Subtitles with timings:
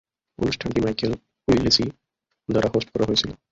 [0.39, 1.11] অনুষ্ঠানটি Michael
[1.47, 1.85] Willesee
[2.49, 3.31] দ্বারা host করা হয়েছিল।